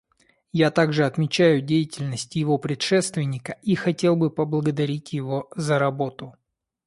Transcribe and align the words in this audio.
Я 0.53 0.71
также 0.71 1.05
отмечаю 1.05 1.61
деятельность 1.61 2.35
его 2.35 2.57
предшественника 2.57 3.59
и 3.61 3.75
хотел 3.75 4.15
бы 4.15 4.31
поблагодарить 4.31 5.13
его 5.13 5.47
за 5.55 5.77
работу. 5.77 6.35